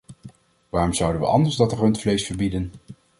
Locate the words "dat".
1.55-1.73